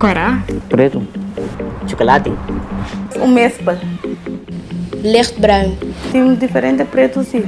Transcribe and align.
Cora. 0.00 0.42
Preto. 0.68 1.02
Chocolate. 1.86 2.32
Um 3.20 3.34
mespel. 3.34 3.78
Lichtbruin. 5.02 5.76
Tem 6.10 6.38
diferente 6.38 6.84
preto 6.84 7.22
sim. 7.22 7.44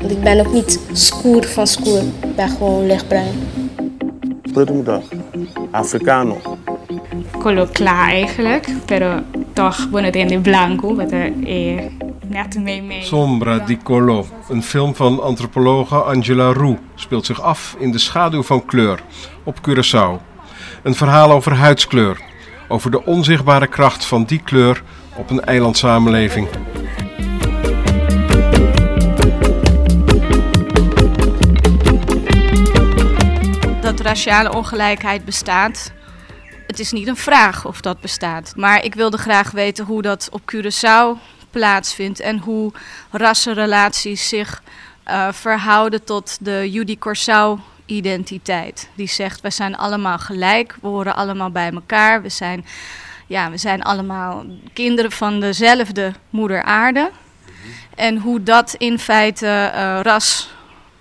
Want 0.00 0.10
ik 0.10 0.20
ben 0.20 0.40
ook 0.40 0.52
niet 0.52 0.80
scoer 0.92 1.44
van 1.44 1.66
scoer. 1.66 2.02
Ik 2.22 2.36
ben 2.36 2.48
gewoon 2.48 2.86
lichtbruin. 2.86 3.34
Preto 4.52 4.74
moeder. 4.74 5.02
Africano. 5.70 6.40
Color 7.38 7.68
klaar 7.68 8.08
eigenlijk, 8.08 8.68
pero 8.84 9.22
toch 9.52 9.90
bueno 9.90 10.10
tiene 10.10 10.40
blanco, 10.40 10.94
wat 10.94 11.12
er 11.12 11.32
eh, 11.44 11.82
net 12.28 12.58
mee 12.58 12.82
mee. 12.82 13.02
Sombra 13.02 13.58
di 13.58 13.78
Collo, 13.82 14.26
een 14.48 14.62
film 14.62 14.94
van 14.94 15.22
antropologe 15.22 15.96
Angela 15.96 16.52
Roux, 16.52 16.80
speelt 16.94 17.26
zich 17.26 17.40
af 17.42 17.76
in 17.78 17.90
de 17.90 17.98
schaduw 17.98 18.42
van 18.42 18.64
kleur 18.64 19.02
op 19.44 19.56
Curaçao. 19.68 20.25
Een 20.86 20.94
verhaal 20.94 21.30
over 21.30 21.54
huidskleur, 21.54 22.20
over 22.68 22.90
de 22.90 23.04
onzichtbare 23.04 23.66
kracht 23.66 24.04
van 24.04 24.24
die 24.24 24.42
kleur 24.42 24.82
op 25.16 25.30
een 25.30 25.40
eilandsamenleving. 25.40 26.48
dat 33.80 34.00
raciale 34.00 34.52
ongelijkheid 34.52 35.24
bestaat. 35.24 35.92
Het 36.66 36.78
is 36.78 36.92
niet 36.92 37.06
een 37.06 37.16
vraag 37.16 37.64
of 37.64 37.80
dat 37.80 38.00
bestaat. 38.00 38.52
Maar 38.56 38.84
ik 38.84 38.94
wilde 38.94 39.18
graag 39.18 39.50
weten 39.50 39.84
hoe 39.84 40.02
dat 40.02 40.28
op 40.32 40.40
Curaçao 40.54 41.20
plaatsvindt 41.50 42.20
en 42.20 42.38
hoe 42.38 42.72
rassenrelaties 43.10 44.28
zich 44.28 44.62
eh, 45.04 45.28
verhouden 45.32 46.04
tot 46.04 46.38
de 46.40 46.70
Judy 46.70 46.98
Corsau 46.98 47.58
identiteit. 47.86 48.88
Die 48.94 49.08
zegt, 49.08 49.40
we 49.40 49.50
zijn 49.50 49.76
allemaal 49.76 50.18
gelijk, 50.18 50.76
we 50.80 50.88
horen 50.88 51.16
allemaal 51.16 51.50
bij 51.50 51.72
elkaar, 51.72 52.22
we 52.22 52.28
zijn, 52.28 52.64
ja, 53.26 53.50
we 53.50 53.56
zijn 53.56 53.82
allemaal 53.82 54.44
kinderen 54.72 55.12
van 55.12 55.40
dezelfde 55.40 56.12
moeder 56.30 56.62
aarde. 56.62 57.10
En 57.94 58.18
hoe 58.18 58.42
dat 58.42 58.74
in 58.78 58.98
feite 58.98 59.46
eh, 59.46 60.00
ras 60.02 60.50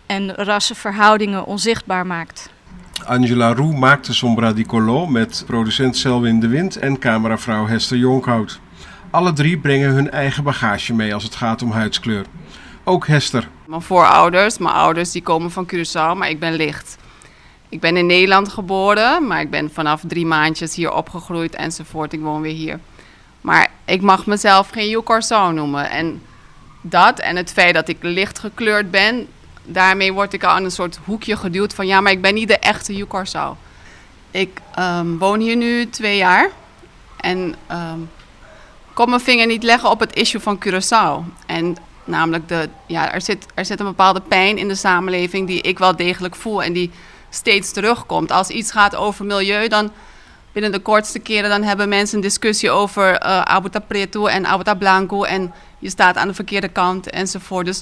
en 0.05 0.35
rassenverhoudingen 0.35 1.45
onzichtbaar 1.45 2.05
maakt. 2.05 2.49
Angela 3.03 3.53
Roux 3.53 3.79
maakte 3.79 4.13
Sombra 4.13 4.53
di 4.53 4.65
Collo 4.65 5.05
met 5.05 5.43
producent 5.45 5.97
Selwin 5.97 6.39
de 6.39 6.47
Wind 6.47 6.77
en 6.77 6.99
cameravrouw 6.99 7.67
Hester 7.67 7.97
Jonkhout. 7.97 8.59
Alle 9.09 9.33
drie 9.33 9.57
brengen 9.57 9.89
hun 9.89 10.11
eigen 10.11 10.43
bagage 10.43 10.93
mee 10.93 11.13
als 11.13 11.23
het 11.23 11.35
gaat 11.35 11.61
om 11.61 11.71
huidskleur. 11.71 12.25
Ook 12.87 13.07
Hester. 13.07 13.47
Mijn 13.65 13.81
voorouders, 13.81 14.57
mijn 14.57 14.75
ouders, 14.75 15.11
die 15.11 15.21
komen 15.21 15.51
van 15.51 15.67
Curaçao, 15.73 16.17
maar 16.17 16.29
ik 16.29 16.39
ben 16.39 16.53
licht. 16.53 16.97
Ik 17.69 17.79
ben 17.79 17.97
in 17.97 18.05
Nederland 18.05 18.49
geboren, 18.49 19.27
maar 19.27 19.41
ik 19.41 19.49
ben 19.49 19.71
vanaf 19.73 20.01
drie 20.07 20.25
maandjes 20.25 20.75
hier 20.75 20.93
opgegroeid 20.93 21.55
enzovoort. 21.55 22.13
Ik 22.13 22.19
woon 22.19 22.41
weer 22.41 22.53
hier. 22.53 22.79
Maar 23.41 23.71
ik 23.85 24.01
mag 24.01 24.25
mezelf 24.25 24.69
geen 24.69 24.89
Yukorso 24.89 25.51
noemen. 25.51 25.89
En 25.89 26.21
dat 26.81 27.19
en 27.19 27.35
het 27.35 27.51
feit 27.51 27.73
dat 27.73 27.87
ik 27.87 27.97
licht 28.01 28.39
gekleurd 28.39 28.91
ben, 28.91 29.27
daarmee 29.63 30.13
word 30.13 30.33
ik 30.33 30.43
al 30.43 30.57
in 30.57 30.63
een 30.63 30.71
soort 30.71 30.99
hoekje 31.05 31.37
geduwd 31.37 31.73
van 31.73 31.87
ja, 31.87 32.01
maar 32.01 32.11
ik 32.11 32.21
ben 32.21 32.33
niet 32.33 32.47
de 32.47 32.59
echte 32.59 32.95
Yukorso. 32.95 33.57
Ik 34.31 34.61
ehm, 34.75 35.17
woon 35.17 35.39
hier 35.39 35.55
nu 35.55 35.89
twee 35.89 36.17
jaar 36.17 36.49
en 37.17 37.55
ehm 37.67 37.99
kon 38.95 39.09
mijn 39.09 39.21
vinger 39.21 39.47
niet 39.47 39.63
leggen 39.63 39.89
op 39.89 39.99
het 39.99 40.15
issue 40.15 40.41
van 40.41 40.59
Curaçao. 40.65 41.43
En 41.45 41.77
namelijk, 42.05 42.47
de, 42.47 42.69
ja, 42.85 43.13
er, 43.13 43.21
zit, 43.21 43.45
er 43.53 43.65
zit 43.65 43.79
een 43.79 43.85
bepaalde 43.85 44.21
pijn 44.21 44.57
in 44.57 44.67
de 44.67 44.75
samenleving 44.75 45.47
die 45.47 45.61
ik 45.61 45.79
wel 45.79 45.95
degelijk 45.95 46.35
voel 46.35 46.63
en 46.63 46.73
die 46.73 46.91
steeds 47.29 47.71
terugkomt. 47.71 48.31
Als 48.31 48.49
iets 48.49 48.71
gaat 48.71 48.95
over 48.95 49.25
milieu, 49.25 49.67
dan 49.67 49.91
binnen 50.55 50.71
de 50.71 50.79
kortste 50.79 51.19
keren 51.19 51.49
dan 51.49 51.63
hebben 51.63 51.89
mensen 51.89 52.15
een 52.15 52.21
discussie 52.21 52.71
over 52.71 53.11
uh, 53.11 53.41
Abuta 53.41 53.79
Preto 53.79 54.25
en 54.25 54.45
Abuta 54.45 54.73
Blanco 54.73 55.23
en 55.23 55.53
je 55.79 55.89
staat 55.89 56.17
aan 56.17 56.27
de 56.27 56.33
verkeerde 56.33 56.67
kant 56.67 57.09
enzovoort. 57.09 57.65
Dus 57.65 57.81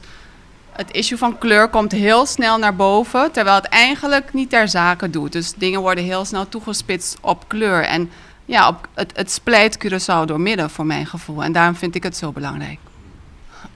het 0.71 0.91
issue 0.91 1.17
van 1.17 1.37
kleur 1.37 1.67
komt 1.67 1.91
heel 1.91 2.25
snel 2.25 2.57
naar 2.57 2.75
boven, 2.75 3.31
terwijl 3.31 3.55
het 3.55 3.65
eigenlijk 3.65 4.33
niet 4.33 4.49
ter 4.49 4.67
zake 4.67 5.09
doet. 5.09 5.31
Dus 5.31 5.53
dingen 5.53 5.81
worden 5.81 6.03
heel 6.03 6.25
snel 6.25 6.49
toegespitst 6.49 7.17
op 7.21 7.43
kleur. 7.47 7.83
En 7.83 8.11
ja, 8.45 8.67
op, 8.67 8.87
het, 8.93 9.11
het 9.15 9.31
splijt 9.31 9.77
Curaçao 9.85 10.25
door 10.25 10.41
midden 10.41 10.69
voor 10.69 10.85
mijn 10.85 11.05
gevoel. 11.05 11.43
En 11.43 11.51
daarom 11.51 11.75
vind 11.75 11.95
ik 11.95 12.03
het 12.03 12.17
zo 12.17 12.31
belangrijk. 12.31 12.79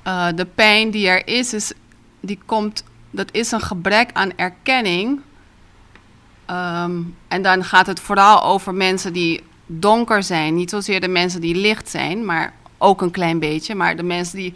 Uh, 0.08 0.28
de 0.36 0.46
pijn 0.46 0.92
die 0.92 1.08
er 1.08 1.28
is, 1.28 1.54
is, 1.54 1.72
die 2.20 2.40
komt, 2.46 2.84
dat 3.12 3.30
is 3.32 3.52
een 3.52 3.62
gebrek 3.62 4.10
aan 4.14 4.32
erkenning. 4.36 5.22
Um, 6.50 7.16
en 7.28 7.42
dan 7.42 7.64
gaat 7.64 7.88
het 7.88 8.00
vooral 8.00 8.44
over 8.44 8.74
mensen 8.74 9.14
die 9.14 9.44
donker 9.66 10.24
zijn. 10.24 10.56
Niet 10.56 10.70
zozeer 10.70 11.02
de 11.02 11.08
mensen 11.08 11.42
die 11.42 11.56
licht 11.56 11.90
zijn, 11.90 12.26
maar 12.26 12.54
ook 12.78 13.02
een 13.02 13.12
klein 13.12 13.40
beetje. 13.40 13.76
Maar 13.76 13.96
de 13.96 14.04
mensen 14.04 14.38
die 14.38 14.54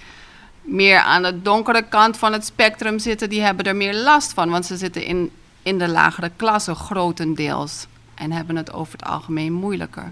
meer 0.62 1.00
aan 1.00 1.24
de 1.24 1.42
donkere 1.42 1.84
kant 1.90 2.18
van 2.18 2.34
het 2.34 2.46
spectrum 2.46 3.00
zitten, 3.00 3.30
die 3.30 3.42
hebben 3.42 3.66
er 3.66 3.76
meer 3.76 3.96
last 3.96 4.34
van. 4.34 4.50
Want 4.50 4.66
ze 4.66 4.78
zitten 4.78 5.04
in, 5.04 5.32
in 5.64 5.78
de 5.78 5.88
lagere 5.88 6.32
klasse 6.36 6.76
grotendeels. 6.76 7.88
En 8.16 8.32
hebben 8.32 8.56
het 8.56 8.74
over 8.74 8.94
het 8.94 9.04
algemeen 9.08 9.54
moeilijker. 9.54 10.12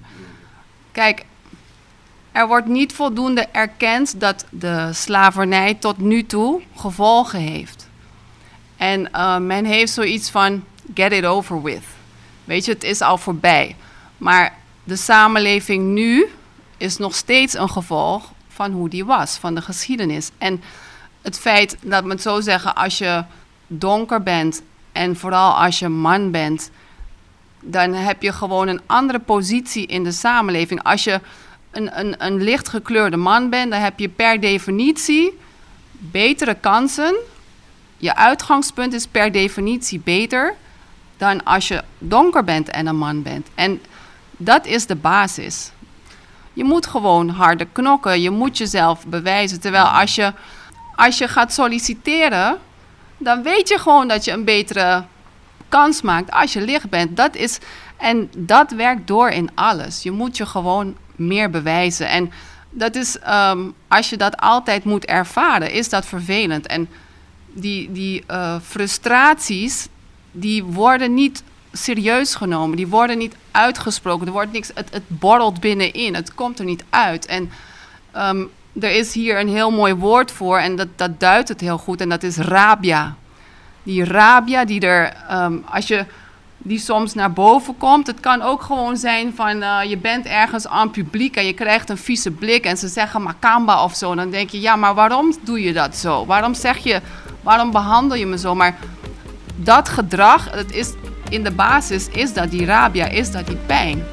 Kijk, 0.91 1.25
er 2.31 2.47
wordt 2.47 2.67
niet 2.67 2.94
voldoende 2.94 3.47
erkend 3.51 4.19
dat 4.19 4.45
de 4.50 4.90
slavernij 4.94 5.73
tot 5.73 5.97
nu 5.97 6.25
toe 6.25 6.62
gevolgen 6.75 7.40
heeft. 7.40 7.88
En 8.78 9.09
uh, 9.13 9.38
men 9.38 9.66
heeft 9.66 9.94
zoiets 9.94 10.29
van 10.29 10.63
get 10.94 11.12
it 11.12 11.25
over 11.25 11.62
with. 11.62 11.84
Weet 12.44 12.66
je, 12.66 12.72
het 12.72 12.84
is 12.84 13.01
al 13.01 13.18
voorbij. 13.18 13.75
Maar 14.18 14.53
de 14.84 14.95
samenleving 14.95 15.85
nu 15.85 16.28
is 16.78 16.97
nog 16.97 17.16
steeds 17.16 17.57
een 17.57 17.69
gevolg 17.69 18.31
van 18.47 18.72
hoe 18.72 18.89
die 18.89 19.06
was, 19.06 19.38
van 19.38 19.56
de 19.56 19.62
geschiedenis. 19.62 20.29
En 20.38 20.62
het 21.22 21.39
feit, 21.39 21.78
dat 21.81 22.03
me 22.03 22.09
het 22.09 22.22
zo 22.22 22.41
zeggen, 22.41 22.75
als 22.75 22.97
je 22.97 23.23
donker 23.68 24.23
bent 24.23 24.62
en 24.91 25.16
vooral 25.16 25.51
als 25.51 25.79
je 25.79 25.88
man 25.88 26.31
bent, 26.31 26.69
dan 27.62 27.94
heb 27.94 28.22
je 28.22 28.31
gewoon 28.31 28.68
een 28.68 28.81
andere 28.85 29.19
positie 29.19 29.85
in 29.85 30.03
de 30.03 30.12
samenleving. 30.12 30.84
Als 30.84 31.03
je 31.03 31.19
een, 31.72 32.25
een, 32.25 32.44
lichtgekleurde 32.44 33.18
man 33.18 33.50
bent, 33.50 33.72
dan 33.72 33.81
heb 33.81 34.00
je 34.00 34.09
per 34.09 34.40
definitie 34.40 35.38
betere 35.91 36.56
kansen. 36.56 37.16
Je 37.97 38.16
uitgangspunt 38.16 38.94
is 38.94 39.07
per 39.07 39.31
definitie 39.31 40.00
beter 40.00 40.56
dan 41.18 41.44
als 41.44 41.68
je 41.68 41.84
donker 41.97 42.44
bent 42.44 42.69
en 42.69 42.88
een 42.88 42.97
man 42.97 43.22
bent. 43.22 43.47
En 43.56 43.81
dat 44.38 44.66
is 44.66 44.85
de 44.85 44.96
basis. 44.96 45.72
Je 46.53 46.63
moet 46.63 46.88
gewoon 46.88 47.30
harder 47.30 47.68
knokken, 47.72 48.22
je 48.22 48.30
moet 48.30 48.57
jezelf 48.57 49.06
bewijzen. 49.06 49.59
Terwijl 49.59 49.86
als 49.86 50.16
je, 50.16 50.34
als 50.96 51.18
je 51.18 51.28
gaat 51.28 51.53
solliciteren, 51.53 52.57
dan 53.18 53.44
weet 53.44 53.69
je 53.69 53.78
gewoon 53.78 54.07
dat 54.07 54.25
je 54.25 54.31
een 54.31 54.44
betere 54.44 55.03
kans 55.69 56.01
maakt 56.01 56.31
als 56.31 56.53
je 56.53 56.62
licht 56.62 56.90
bent. 56.90 57.18
Dat 57.18 57.36
is, 57.36 57.59
en 57.97 58.31
dat 58.38 58.72
werkt 58.72 59.07
door 59.07 59.30
in 59.30 59.50
alles. 59.56 60.03
Je 60.03 60.12
moet 60.12 60.38
je 60.38 60.46
gewoon 60.46 60.96
meer 61.19 61.50
bewijzen. 61.50 62.09
En 62.09 62.31
dat 62.69 62.96
is, 62.96 63.18
um, 63.28 63.74
als 63.88 64.09
je 64.09 64.18
dat 64.18 64.38
altijd 64.38 64.84
moet 64.84 65.06
ervaren, 65.06 65.72
is 65.72 65.90
dat 65.90 66.06
vervelend. 66.06 66.68
En 66.68 66.90
die, 67.53 67.91
die 67.91 68.24
uh, 68.31 68.56
frustraties, 68.63 69.88
die 70.31 70.63
worden 70.63 71.13
niet 71.13 71.44
serieus 71.72 72.35
genomen. 72.35 72.78
Die 72.78 72.88
worden 72.88 73.18
niet 73.18 73.35
uitgesproken. 73.52 74.28
Er 74.28 74.34
wordt 74.34 74.52
niks, 74.52 74.72
het, 74.74 74.90
het 74.91 75.03
borrelt 75.07 75.59
binnenin. 75.59 76.16
Het 76.16 76.34
komt 76.34 76.59
er 76.59 76.66
niet 76.66 76.84
uit. 76.90 77.25
En 77.25 77.51
um, 78.18 78.50
er 78.80 78.91
is 78.91 79.13
hier 79.13 79.40
een 79.40 79.50
heel 79.50 79.72
mooi 79.72 79.94
woord 79.94 80.31
voor 80.31 80.57
en 80.57 80.75
dat, 80.75 80.88
dat 80.96 81.19
duidt 81.19 81.50
het 81.50 81.62
heel 81.62 81.78
goed. 81.78 82.01
En 82.01 82.09
dat 82.09 82.24
is 82.24 82.38
rabia. 82.38 83.15
Die 83.83 84.04
rabia 84.04 84.65
die 84.65 84.81
er, 84.81 85.13
um, 85.31 85.63
als 85.69 85.88
je 85.88 86.06
die 86.63 86.79
soms 86.79 87.13
naar 87.13 87.33
boven 87.33 87.77
komt. 87.77 88.07
Het 88.07 88.19
kan 88.19 88.41
ook 88.41 88.61
gewoon 88.61 88.97
zijn 88.97 89.33
van 89.35 89.56
uh, 89.63 89.79
je 89.88 89.97
bent 89.97 90.25
ergens 90.25 90.67
aan 90.67 90.91
publiek 90.91 91.35
en 91.35 91.45
je 91.45 91.53
krijgt 91.53 91.89
een 91.89 91.97
vieze 91.97 92.31
blik 92.31 92.65
en 92.65 92.77
ze 92.77 92.88
zeggen 92.88 93.21
makamba 93.21 93.83
of 93.83 93.95
zo. 93.95 94.15
Dan 94.15 94.29
denk 94.29 94.50
je, 94.50 94.61
ja, 94.61 94.75
maar 94.75 94.94
waarom 94.94 95.33
doe 95.44 95.61
je 95.61 95.73
dat 95.73 95.95
zo? 95.95 96.25
Waarom 96.25 96.53
zeg 96.53 96.77
je, 96.77 97.01
waarom 97.41 97.71
behandel 97.71 98.17
je 98.17 98.25
me 98.25 98.38
zo? 98.38 98.56
Maar 98.56 98.75
dat 99.56 99.89
gedrag, 99.89 100.51
het 100.51 100.71
is, 100.71 100.94
in 101.29 101.44
de 101.44 101.51
basis 101.51 102.07
is 102.07 102.33
dat 102.33 102.51
die 102.51 102.65
rabia, 102.65 103.07
is 103.07 103.31
dat 103.31 103.47
die 103.47 103.57
pijn. 103.65 104.03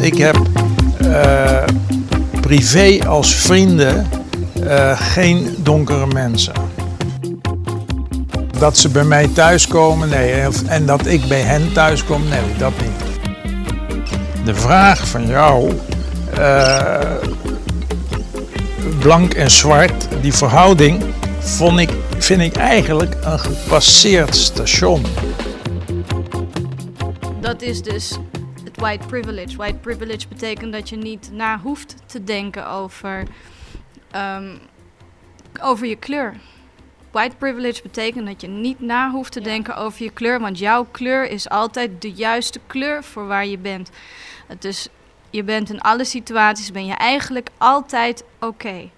Ik 0.00 0.18
heb 0.18 0.36
uh, 1.02 1.64
privé 2.40 3.06
als 3.06 3.34
vrienden 3.34 4.23
uh, 4.64 5.00
geen 5.00 5.56
donkere 5.58 6.06
mensen. 6.06 6.54
Dat 8.58 8.78
ze 8.78 8.88
bij 8.88 9.04
mij 9.04 9.28
thuiskomen, 9.28 10.08
nee. 10.08 10.32
En 10.66 10.86
dat 10.86 11.06
ik 11.06 11.28
bij 11.28 11.40
hen 11.40 11.72
thuiskom, 11.72 12.28
nee, 12.28 12.56
dat 12.58 12.72
niet. 12.80 13.02
De 14.44 14.54
vraag 14.54 15.08
van 15.08 15.26
jou, 15.26 15.72
uh, 16.38 17.00
blank 18.98 19.34
en 19.34 19.50
zwart, 19.50 20.08
die 20.20 20.34
verhouding 20.34 21.02
vond 21.38 21.78
ik 21.78 21.90
vind 22.18 22.40
ik 22.40 22.56
eigenlijk 22.56 23.14
een 23.22 23.38
gepasseerd 23.38 24.36
station. 24.36 25.04
Dat 27.40 27.62
is 27.62 27.82
dus 27.82 28.18
het 28.64 28.76
white 28.76 29.06
privilege. 29.06 29.56
White 29.56 29.78
privilege 29.78 30.28
betekent 30.28 30.72
dat 30.72 30.88
je 30.88 30.96
niet 30.96 31.30
na 31.32 31.60
hoeft 31.62 31.94
te 32.06 32.24
denken 32.24 32.68
over, 32.68 33.22
ehm, 34.14 34.56
over 35.60 35.86
je 35.86 35.96
kleur. 35.96 36.34
White 37.10 37.36
privilege 37.36 37.82
betekent 37.82 38.26
dat 38.26 38.40
je 38.40 38.46
niet 38.48 38.80
na 38.80 39.10
hoeft 39.10 39.32
te 39.32 39.40
denken 39.40 39.76
over 39.76 40.02
je 40.02 40.10
kleur, 40.10 40.40
want 40.40 40.58
jouw 40.58 40.86
kleur 40.90 41.30
is 41.30 41.48
altijd 41.48 42.02
de 42.02 42.12
juiste 42.12 42.60
kleur 42.66 43.04
voor 43.04 43.26
waar 43.26 43.46
je 43.46 43.58
bent. 43.58 43.90
Het 44.46 44.64
is, 44.64 44.88
je 45.30 45.44
bent 45.44 45.70
in 45.70 45.80
alle 45.80 46.04
situaties 46.04 46.72
ben 46.72 46.86
je 46.86 46.94
eigenlijk 46.94 47.48
altijd 47.58 48.24
oké. 48.40 48.90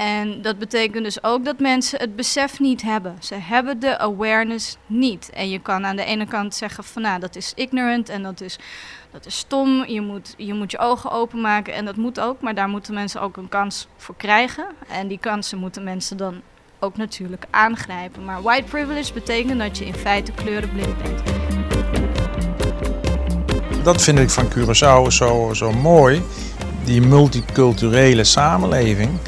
En 0.00 0.42
dat 0.42 0.58
betekent 0.58 1.04
dus 1.04 1.22
ook 1.22 1.44
dat 1.44 1.58
mensen 1.58 1.98
het 1.98 2.16
besef 2.16 2.60
niet 2.60 2.82
hebben. 2.82 3.16
Ze 3.18 3.34
hebben 3.34 3.80
de 3.80 3.98
awareness 3.98 4.76
niet. 4.86 5.30
En 5.34 5.50
je 5.50 5.58
kan 5.58 5.86
aan 5.86 5.96
de 5.96 6.04
ene 6.04 6.26
kant 6.26 6.54
zeggen 6.54 6.84
van 6.84 7.02
nou, 7.02 7.20
dat 7.20 7.36
is 7.36 7.52
ignorant 7.54 8.08
en 8.08 8.22
dat 8.22 8.40
is, 8.40 8.58
dat 9.10 9.26
is 9.26 9.36
stom. 9.36 9.84
Je 9.86 10.00
moet, 10.00 10.34
je 10.36 10.54
moet 10.54 10.70
je 10.70 10.78
ogen 10.78 11.10
openmaken 11.10 11.74
en 11.74 11.84
dat 11.84 11.96
moet 11.96 12.20
ook. 12.20 12.40
Maar 12.40 12.54
daar 12.54 12.68
moeten 12.68 12.94
mensen 12.94 13.20
ook 13.20 13.36
een 13.36 13.48
kans 13.48 13.86
voor 13.96 14.14
krijgen. 14.16 14.64
En 14.88 15.08
die 15.08 15.18
kansen 15.18 15.58
moeten 15.58 15.84
mensen 15.84 16.16
dan 16.16 16.40
ook 16.78 16.96
natuurlijk 16.96 17.44
aangrijpen. 17.50 18.24
Maar 18.24 18.42
white 18.42 18.68
privilege 18.70 19.12
betekent 19.12 19.58
dat 19.58 19.78
je 19.78 19.84
in 19.84 19.94
feite 19.94 20.32
kleurenblind 20.32 21.02
bent. 21.02 21.22
Dat 23.84 24.02
vind 24.02 24.18
ik 24.18 24.30
van 24.30 24.48
Curaçao 24.48 25.06
zo, 25.08 25.50
zo 25.54 25.72
mooi. 25.72 26.22
Die 26.84 27.00
multiculturele 27.00 28.24
samenleving. 28.24 29.19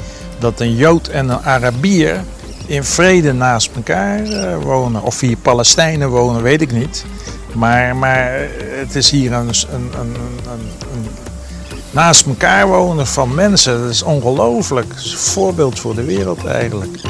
Dat 0.43 0.61
een 0.61 0.77
Jood 0.77 1.09
en 1.09 1.29
een 1.29 1.43
Arabier 1.43 2.25
in 2.67 2.85
vrede 2.85 3.33
naast 3.33 3.71
elkaar 3.75 4.23
eh, 4.23 4.63
wonen. 4.63 5.03
Of 5.03 5.21
hier 5.21 5.37
Palestijnen 5.37 6.09
wonen, 6.09 6.43
weet 6.43 6.61
ik 6.61 6.73
niet. 6.73 7.05
Maar, 7.53 7.97
maar 7.97 8.49
het 8.59 8.95
is 8.95 9.11
hier 9.11 9.33
een, 9.33 9.49
een, 9.49 9.91
een, 10.01 10.17
een, 10.53 11.09
naast 11.91 12.27
elkaar 12.27 12.67
wonen 12.67 13.07
van 13.07 13.35
mensen. 13.35 13.81
Dat 13.81 13.91
is 13.91 14.03
ongelooflijk. 14.03 14.93
Is 14.95 15.13
een 15.13 15.19
voorbeeld 15.19 15.79
voor 15.79 15.95
de 15.95 16.05
wereld 16.05 16.45
eigenlijk. 16.45 17.01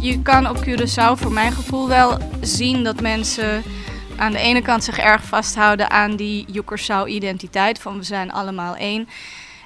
Je 0.00 0.22
kan 0.22 0.48
op 0.48 0.64
Curaçao 0.66 1.20
voor 1.20 1.32
mijn 1.32 1.52
gevoel 1.52 1.88
wel 1.88 2.18
zien 2.40 2.84
dat 2.84 3.00
mensen 3.00 3.62
aan 4.20 4.32
de 4.32 4.38
ene 4.38 4.62
kant 4.62 4.84
zich 4.84 4.98
erg 4.98 5.24
vasthouden 5.24 5.90
aan 5.90 6.16
die 6.16 6.46
Curaçao-identiteit 6.46 7.78
van 7.78 7.98
we 7.98 8.04
zijn 8.04 8.32
allemaal 8.32 8.76
één. 8.76 9.08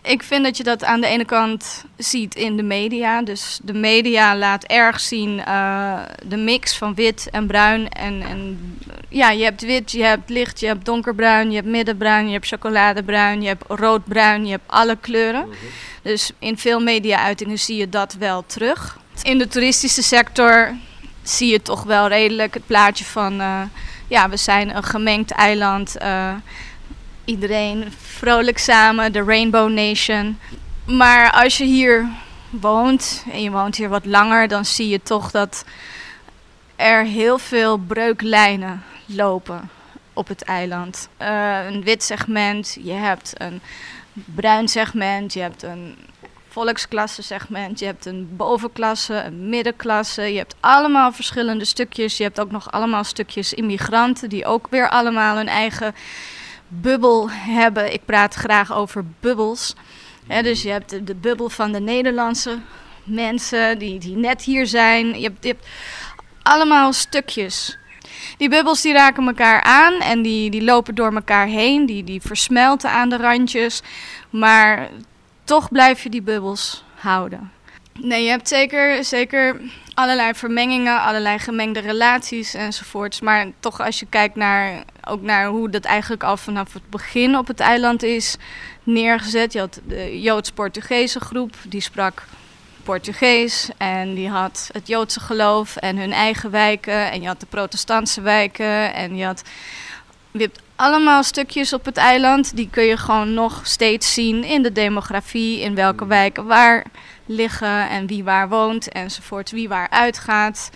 Ik 0.02 0.22
vind 0.22 0.44
dat 0.44 0.56
je 0.56 0.62
dat 0.62 0.84
aan 0.84 1.00
de 1.00 1.06
ene 1.06 1.24
kant 1.24 1.84
ziet 1.96 2.34
in 2.34 2.56
de 2.56 2.62
media. 2.62 3.22
Dus 3.22 3.60
de 3.62 3.72
media 3.72 4.36
laat 4.36 4.64
erg 4.64 5.00
zien 5.00 5.38
uh, 5.38 6.00
de 6.26 6.36
mix 6.36 6.76
van 6.76 6.94
wit 6.94 7.28
en 7.30 7.46
bruin. 7.46 7.88
En, 7.88 8.22
en 8.22 8.78
ja, 9.08 9.30
je 9.30 9.44
hebt 9.44 9.62
wit, 9.62 9.90
je 9.90 10.02
hebt 10.02 10.30
licht, 10.30 10.60
je 10.60 10.66
hebt 10.66 10.84
donkerbruin, 10.84 11.50
je 11.50 11.56
hebt 11.56 11.68
middenbruin, 11.68 12.26
je 12.26 12.32
hebt 12.32 12.46
chocoladebruin, 12.46 13.42
je 13.42 13.48
hebt 13.48 13.64
roodbruin, 13.68 14.44
je 14.44 14.50
hebt 14.50 14.70
alle 14.70 14.96
kleuren. 15.00 15.48
Dus 16.02 16.30
in 16.38 16.58
veel 16.58 16.80
media-uitingen 16.80 17.58
zie 17.58 17.76
je 17.76 17.88
dat 17.88 18.14
wel 18.18 18.44
terug. 18.46 18.98
In 19.22 19.38
de 19.38 19.48
toeristische 19.48 20.02
sector 20.02 20.74
zie 21.22 21.50
je 21.50 21.62
toch 21.62 21.82
wel 21.82 22.08
redelijk 22.08 22.54
het 22.54 22.66
plaatje 22.66 23.04
van... 23.04 23.40
Uh, 23.40 23.60
ja, 24.08 24.28
we 24.28 24.36
zijn 24.36 24.76
een 24.76 24.82
gemengd 24.82 25.30
eiland. 25.30 25.96
Uh, 26.02 26.34
iedereen 27.24 27.92
vrolijk 28.00 28.58
samen, 28.58 29.12
de 29.12 29.22
Rainbow 29.22 29.70
Nation. 29.70 30.38
Maar 30.84 31.30
als 31.30 31.58
je 31.58 31.64
hier 31.64 32.08
woont 32.50 33.24
en 33.32 33.42
je 33.42 33.50
woont 33.50 33.76
hier 33.76 33.88
wat 33.88 34.04
langer, 34.04 34.48
dan 34.48 34.64
zie 34.64 34.88
je 34.88 35.02
toch 35.02 35.30
dat 35.30 35.64
er 36.76 37.04
heel 37.04 37.38
veel 37.38 37.76
breuklijnen 37.76 38.82
lopen 39.06 39.70
op 40.12 40.28
het 40.28 40.42
eiland. 40.42 41.08
Uh, 41.22 41.66
een 41.66 41.82
wit 41.82 42.02
segment, 42.02 42.76
je 42.82 42.92
hebt 42.92 43.32
een 43.34 43.60
bruin 44.12 44.68
segment, 44.68 45.32
je 45.32 45.40
hebt 45.40 45.62
een 45.62 45.96
volksklasse 46.54 47.22
segment, 47.22 47.78
je 47.78 47.84
hebt 47.84 48.06
een 48.06 48.28
bovenklasse, 48.36 49.14
een 49.14 49.48
middenklasse, 49.48 50.22
je 50.22 50.38
hebt 50.38 50.54
allemaal 50.60 51.12
verschillende 51.12 51.64
stukjes. 51.64 52.16
Je 52.16 52.22
hebt 52.22 52.40
ook 52.40 52.50
nog 52.50 52.70
allemaal 52.70 53.04
stukjes 53.04 53.52
immigranten 53.52 54.28
die 54.28 54.46
ook 54.46 54.66
weer 54.70 54.88
allemaal 54.88 55.38
een 55.38 55.48
eigen 55.48 55.94
bubbel 56.68 57.30
hebben. 57.30 57.92
Ik 57.92 58.04
praat 58.04 58.34
graag 58.34 58.72
over 58.72 59.04
bubbels. 59.20 59.74
dus 60.26 60.62
je 60.62 60.70
hebt 60.70 60.90
de, 60.90 61.04
de, 61.04 61.14
bubbel 61.14 61.48
van 61.48 61.72
de 61.72 61.80
Nederlandse 61.80 62.58
mensen 63.04 63.78
die, 63.78 63.98
die 63.98 64.16
net 64.16 64.42
hier 64.42 64.66
zijn. 64.66 65.20
Je 65.20 65.26
hebt, 65.26 65.44
je 65.44 65.48
hebt 65.48 65.66
allemaal 66.42 66.92
stukjes. 66.92 67.78
Die 68.36 68.48
bubbels 68.48 68.82
die 68.82 68.92
raken 68.92 69.26
elkaar 69.26 69.62
aan 69.62 69.92
en 69.92 70.22
die, 70.22 70.50
die 70.50 70.64
lopen 70.64 70.94
door 70.94 71.14
elkaar 71.14 71.46
heen. 71.46 71.86
Die, 71.86 72.04
die 72.04 72.20
versmelten 72.20 72.90
aan 72.90 73.08
de 73.08 73.16
randjes. 73.16 73.82
Maar 74.30 74.90
toch 75.44 75.68
blijf 75.68 76.02
je 76.02 76.10
die 76.10 76.22
bubbels 76.22 76.84
houden. 76.94 77.52
Nee, 78.00 78.24
je 78.24 78.30
hebt 78.30 78.48
zeker, 78.48 79.04
zeker 79.04 79.60
allerlei 79.94 80.34
vermengingen, 80.34 81.02
allerlei 81.02 81.38
gemengde 81.38 81.80
relaties 81.80 82.54
enzovoorts. 82.54 83.20
Maar 83.20 83.46
toch 83.60 83.80
als 83.80 84.00
je 84.00 84.06
kijkt 84.06 84.36
naar, 84.36 84.84
ook 85.04 85.22
naar 85.22 85.46
hoe 85.46 85.70
dat 85.70 85.84
eigenlijk 85.84 86.22
al 86.22 86.36
vanaf 86.36 86.72
het 86.72 86.90
begin 86.90 87.36
op 87.36 87.46
het 87.46 87.60
eiland 87.60 88.02
is 88.02 88.36
neergezet. 88.82 89.52
Je 89.52 89.58
had 89.58 89.80
de 89.86 90.20
Joods-Portugese 90.20 91.20
groep, 91.20 91.54
die 91.68 91.80
sprak 91.80 92.24
Portugees. 92.82 93.70
En 93.76 94.14
die 94.14 94.28
had 94.28 94.68
het 94.72 94.86
Joodse 94.86 95.20
geloof 95.20 95.76
en 95.76 95.96
hun 95.96 96.12
eigen 96.12 96.50
wijken. 96.50 97.10
En 97.10 97.20
je 97.20 97.26
had 97.26 97.40
de 97.40 97.46
protestantse 97.46 98.20
wijken. 98.20 98.94
En 98.94 99.16
je 99.16 99.24
had... 99.24 99.42
Je 100.34 100.40
hebt 100.40 100.62
allemaal 100.76 101.22
stukjes 101.22 101.72
op 101.72 101.84
het 101.84 101.96
eiland. 101.96 102.56
Die 102.56 102.68
kun 102.70 102.84
je 102.84 102.96
gewoon 102.96 103.34
nog 103.34 103.60
steeds 103.66 104.14
zien 104.14 104.44
in 104.44 104.62
de 104.62 104.72
demografie. 104.72 105.60
In 105.60 105.74
welke 105.74 106.06
wijken 106.06 106.46
waar 106.46 106.86
liggen 107.26 107.88
en 107.88 108.06
wie 108.06 108.24
waar 108.24 108.48
woont 108.48 108.88
enzovoort, 108.88 109.50
wie 109.50 109.68
waar 109.68 109.90
uitgaat. 109.90 110.70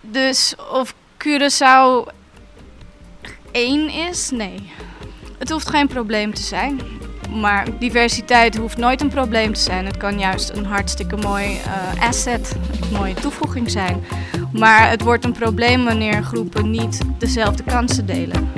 Dus 0.00 0.54
of 0.72 0.94
Curaçao 1.24 2.12
één 3.50 3.90
is, 3.90 4.30
nee. 4.30 4.72
Het 5.38 5.50
hoeft 5.50 5.68
geen 5.68 5.88
probleem 5.88 6.34
te 6.34 6.42
zijn. 6.42 6.80
Maar 7.32 7.66
diversiteit 7.78 8.56
hoeft 8.56 8.76
nooit 8.76 9.00
een 9.00 9.08
probleem 9.08 9.52
te 9.52 9.60
zijn. 9.60 9.86
Het 9.86 9.96
kan 9.96 10.18
juist 10.18 10.50
een 10.50 10.64
hartstikke 10.64 11.16
mooi 11.16 11.46
uh, 11.46 12.06
asset, 12.08 12.56
een 12.82 12.96
mooie 12.96 13.14
toevoeging 13.14 13.70
zijn. 13.70 14.04
Maar 14.52 14.90
het 14.90 15.02
wordt 15.02 15.24
een 15.24 15.32
probleem 15.32 15.84
wanneer 15.84 16.22
groepen 16.22 16.70
niet 16.70 17.00
dezelfde 17.18 17.62
kansen 17.62 18.06
delen. 18.06 18.50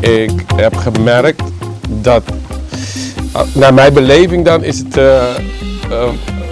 Ik 0.00 0.44
heb 0.56 0.76
gemerkt 0.76 1.42
dat 1.88 2.24
naar 3.54 3.74
mijn 3.74 3.94
beleving 3.94 4.44
dan 4.44 4.64
is 4.64 4.78
het 4.78 4.96
uh, 4.96 5.24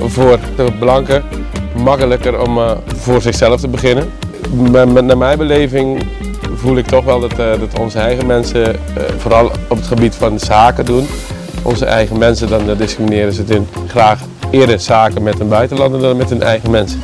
voor 0.07 0.39
de 0.57 0.73
blanken 0.79 1.25
makkelijker 1.75 2.41
om 2.41 2.59
voor 2.87 3.23
zichzelf 3.23 3.61
te 3.61 3.69
beginnen. 3.69 4.13
Maar 4.71 5.05
naar 5.05 5.19
mijn 5.19 5.39
beleving 5.39 6.03
voel 6.59 6.77
ik 6.77 6.87
toch 6.87 7.05
wel 7.05 7.21
dat, 7.21 7.37
dat 7.37 7.79
onze 7.79 7.99
eigen 7.99 8.27
mensen, 8.27 8.77
vooral 9.19 9.51
op 9.69 9.77
het 9.77 9.87
gebied 9.87 10.15
van 10.15 10.39
zaken 10.39 10.85
doen, 10.85 11.07
onze 11.63 11.85
eigen 11.85 12.19
mensen, 12.19 12.49
dan 12.49 12.77
discrimineren 12.77 13.33
ze 13.33 13.45
doen 13.45 13.69
graag 13.87 14.21
eerder 14.51 14.81
zaken 14.81 15.23
met 15.23 15.41
een 15.41 15.49
buitenlander 15.49 16.01
dan 16.01 16.17
met 16.17 16.31
hun 16.31 16.43
eigen 16.43 16.71
mensen. 16.71 17.01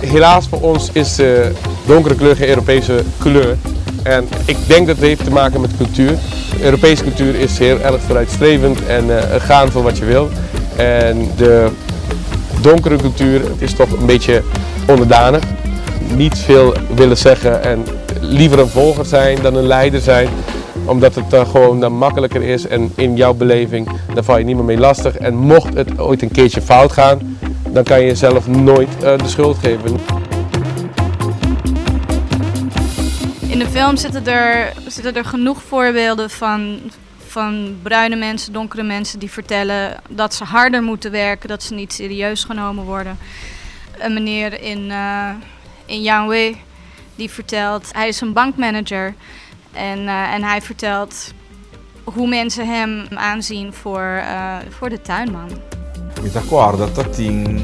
Helaas 0.00 0.48
voor 0.48 0.60
ons 0.60 0.90
is 0.92 1.14
de 1.14 1.52
donkere 1.86 2.14
kleur 2.14 2.36
geen 2.36 2.48
Europese 2.48 3.02
kleur. 3.18 3.56
En 4.02 4.28
ik 4.44 4.56
denk 4.66 4.86
dat 4.86 4.96
het 4.96 5.04
heeft 5.04 5.24
te 5.24 5.30
maken 5.30 5.60
met 5.60 5.76
cultuur. 5.76 6.18
De 6.56 6.64
Europese 6.64 7.02
cultuur 7.02 7.34
is 7.34 7.58
heel 7.58 7.80
erg 7.80 8.00
vooruitstrevend 8.00 8.86
en 8.86 9.06
uh, 9.06 9.18
gaan 9.38 9.70
voor 9.70 9.82
wat 9.82 9.98
je 9.98 10.04
wil. 10.04 10.28
En 10.76 11.30
de 11.36 11.68
donkere 12.60 12.96
cultuur 12.96 13.42
is 13.58 13.74
toch 13.74 13.90
een 13.90 14.06
beetje 14.06 14.42
onderdanig. 14.86 15.42
Niet 16.16 16.38
veel 16.38 16.74
willen 16.94 17.16
zeggen 17.16 17.62
en 17.62 17.84
liever 18.20 18.58
een 18.58 18.68
volger 18.68 19.04
zijn 19.04 19.42
dan 19.42 19.54
een 19.54 19.66
leider 19.66 20.00
zijn 20.00 20.28
omdat 20.84 21.14
het 21.14 21.30
dan 21.30 21.46
gewoon 21.46 21.80
dan 21.80 21.92
makkelijker 21.92 22.42
is 22.42 22.66
en 22.66 22.92
in 22.96 23.16
jouw 23.16 23.34
beleving, 23.34 23.88
dan 24.14 24.24
val 24.24 24.38
je 24.38 24.44
niet 24.44 24.56
meer 24.56 24.64
mee 24.64 24.78
lastig. 24.78 25.16
En 25.16 25.34
mocht 25.34 25.74
het 25.74 25.98
ooit 25.98 26.22
een 26.22 26.30
keertje 26.30 26.62
fout 26.62 26.92
gaan, 26.92 27.38
dan 27.68 27.84
kan 27.84 28.00
je 28.00 28.06
jezelf 28.06 28.46
nooit 28.46 28.88
uh, 28.94 29.18
de 29.18 29.28
schuld 29.28 29.58
geven. 29.58 29.98
In 33.40 33.58
de 33.58 33.66
film 33.66 33.96
zitten 33.96 34.26
er, 34.26 34.72
zitten 34.86 35.14
er 35.14 35.24
genoeg 35.24 35.62
voorbeelden 35.62 36.30
van, 36.30 36.78
van 37.26 37.76
bruine 37.82 38.16
mensen, 38.16 38.52
donkere 38.52 38.82
mensen 38.82 39.18
die 39.18 39.30
vertellen 39.30 39.96
dat 40.08 40.34
ze 40.34 40.44
harder 40.44 40.82
moeten 40.82 41.10
werken, 41.10 41.48
dat 41.48 41.62
ze 41.62 41.74
niet 41.74 41.92
serieus 41.92 42.44
genomen 42.44 42.84
worden. 42.84 43.18
Een 43.98 44.12
meneer 44.12 44.62
in, 44.62 44.84
uh, 44.88 45.30
in 45.90 46.02
Yanwe 46.02 46.54
Die 47.20 47.30
vertelt, 47.30 47.88
hij 47.92 48.08
is 48.08 48.20
een 48.20 48.32
bankmanager. 48.32 49.14
En, 49.72 49.98
uh, 49.98 50.32
en 50.32 50.42
hij 50.42 50.62
vertelt 50.62 51.32
hoe 52.04 52.28
mensen 52.28 52.66
hem 52.66 53.06
aanzien 53.14 53.72
voor, 53.72 54.20
uh, 54.24 54.56
voor 54.68 54.88
de 54.88 55.00
tuinman. 55.00 55.48
Me 56.22 56.30
acorda 56.34 56.86
dat 56.94 57.14
tinha 57.14 57.60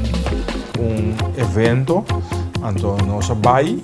um 0.79 1.15
evento 1.35 2.05
anto 2.61 2.95
nossa 3.05 3.35
bai 3.35 3.83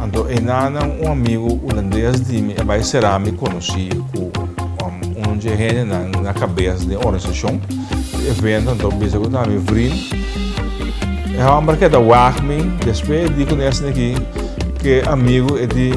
anto 0.00 0.26
enana 0.26 0.84
um 0.84 1.10
amigo 1.10 1.60
holandês 1.62 2.20
de 2.26 2.42
mim 2.42 2.54
vai 2.66 2.82
será 2.82 3.18
me 3.18 3.32
conheci 3.32 3.88
com 4.12 4.30
um, 5.28 5.40
gerente 5.40 5.84
na, 5.84 5.98
na 6.20 6.32
cabeça 6.32 6.86
de 6.86 6.96
organização 6.96 7.60
evento 8.28 8.70
anto 8.70 8.90
bisa 8.90 9.18
minha 9.18 9.60
vriend 9.60 10.41
é 11.38 11.44
uma 11.44 11.60
marqueta 11.60 11.98
wagme 11.98 12.62
depois 12.84 13.30
de 13.36 13.46
conhecer 13.46 13.88
aqui 13.88 14.14
que 14.78 15.02
amigo 15.06 15.56
é 15.58 15.66
de 15.66 15.92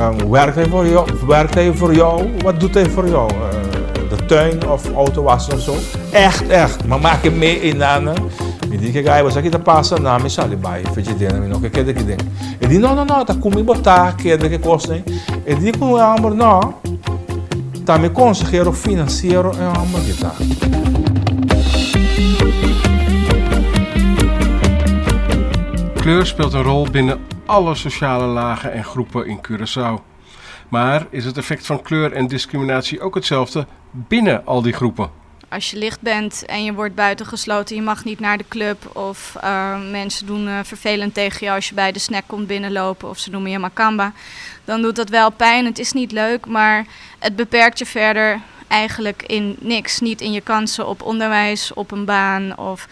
um, 0.00 0.30
werkt 0.30 0.54
hij 0.54 0.66
voor 0.66 0.86
jou 0.86 1.06
werkt 1.26 1.54
hij 1.54 1.72
voor 1.72 1.94
jou? 1.94 2.30
Wat 2.42 2.60
doet 2.60 2.74
hij 2.74 2.90
voor 2.90 3.08
jou? 3.08 3.30
Uh, 3.32 4.08
de 4.08 4.26
tuin 4.26 4.68
of 4.68 4.92
auto 4.94 5.22
wassen 5.22 5.54
of 5.54 5.60
zo? 5.60 5.74
Echt 6.12 6.48
echt. 6.48 6.86
Maar 6.86 7.00
maak 7.00 7.22
je 7.22 7.30
mee 7.30 7.60
in 7.60 7.76
nana 7.76 8.12
me 8.70 8.78
diz 8.78 8.92
que 8.92 9.02
gai, 9.02 9.20
você 9.22 9.40
aqui 9.40 9.50
tá 9.50 9.58
passando, 9.58 10.02
não, 10.02 10.20
me 10.20 10.30
sale 10.30 10.54
bai, 10.54 10.84
fedidena, 10.94 11.40
não, 11.40 11.60
que 11.60 11.68
quer 11.68 11.84
que 11.84 11.92
dentro. 11.92 12.24
Ele 12.60 12.68
diz, 12.68 12.78
não, 12.78 12.94
não, 12.94 13.04
não, 13.04 13.24
tá 13.24 13.34
comigo 13.34 13.64
botar, 13.64 14.14
quer 14.16 14.38
que 14.38 14.58
costa, 14.58 14.94
hein? 14.94 15.04
Ele 15.44 15.60
diz 15.60 15.76
com 15.76 15.90
o 15.92 15.96
amor, 15.96 16.36
não, 16.36 16.74
tá 17.84 17.98
me 17.98 18.08
consejero 18.10 18.72
financeiro, 18.72 19.50
é 19.58 19.76
amor 19.76 20.00
que 20.02 20.12
tá. 20.12 20.32
Kleur 26.00 26.26
speelt 26.26 26.52
een 26.52 26.62
rol 26.62 26.90
binnen 26.90 27.26
alle 27.46 27.74
sociale 27.74 28.26
lagen 28.26 28.72
en 28.72 28.84
groepen 28.84 29.26
in 29.26 29.40
Curaçao. 29.48 30.02
Maar 30.68 31.06
is 31.10 31.24
het 31.24 31.36
effect 31.36 31.66
van 31.66 31.82
kleur 31.82 32.12
en 32.12 32.26
discriminatie 32.26 33.00
ook 33.00 33.14
hetzelfde 33.14 33.66
binnen 33.90 34.46
al 34.46 34.62
die 34.62 34.72
groepen? 34.72 35.10
als 35.50 35.70
je 35.70 35.76
licht 35.76 36.00
bent 36.00 36.44
en 36.44 36.64
je 36.64 36.72
wordt 36.72 36.94
buitengesloten, 36.94 37.76
je 37.76 37.82
mag 37.82 38.04
niet 38.04 38.20
naar 38.20 38.38
de 38.38 38.44
club. 38.48 38.96
Of 38.96 39.36
uh, 39.44 39.90
mensen 39.90 40.26
doen 40.26 40.46
uh, 40.46 40.58
vervelend 40.62 41.14
tegen 41.14 41.46
je 41.46 41.52
als 41.52 41.68
je 41.68 41.74
bij 41.74 41.92
de 41.92 41.98
snack 41.98 42.22
komt 42.26 42.46
binnenlopen. 42.46 43.08
Of 43.08 43.18
ze 43.18 43.30
noemen 43.30 43.50
je 43.50 43.58
makamba. 43.58 44.12
Dan 44.64 44.82
doet 44.82 44.96
dat 44.96 45.08
wel 45.08 45.30
pijn. 45.30 45.64
Het 45.64 45.78
is 45.78 45.92
niet 45.92 46.12
leuk, 46.12 46.46
maar 46.46 46.86
het 47.18 47.36
beperkt 47.36 47.78
je 47.78 47.86
verder 47.86 48.40
eigenlijk 48.68 49.22
in 49.22 49.56
niks. 49.60 50.00
Niet 50.00 50.20
in 50.20 50.32
je 50.32 50.40
kansen 50.40 50.86
op 50.86 51.02
onderwijs, 51.02 51.72
op 51.74 51.90
een 51.90 52.04
baan 52.04 52.58
of 52.58 52.88